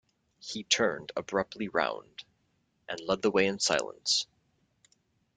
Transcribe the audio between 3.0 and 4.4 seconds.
led the way in silence.